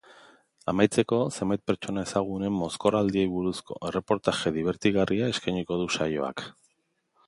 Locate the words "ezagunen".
2.09-2.57